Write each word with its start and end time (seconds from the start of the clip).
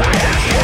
Try 0.00 0.59